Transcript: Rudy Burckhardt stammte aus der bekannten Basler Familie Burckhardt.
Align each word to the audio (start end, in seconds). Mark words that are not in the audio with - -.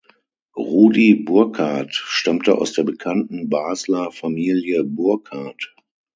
Rudy 0.57 1.13
Burckhardt 1.13 1.93
stammte 1.93 2.57
aus 2.57 2.73
der 2.73 2.81
bekannten 2.81 3.49
Basler 3.49 4.11
Familie 4.11 4.83
Burckhardt. 4.83 5.75